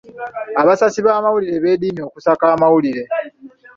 Abasasi 0.61 0.99
b'amawulire 1.05 1.57
beedimye 1.63 2.03
okusaka 2.09 2.43
amawulire. 2.53 3.03